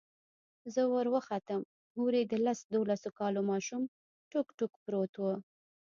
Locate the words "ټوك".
4.31-4.47, 4.57-4.73